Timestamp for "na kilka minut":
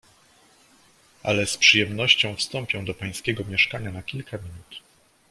3.91-4.81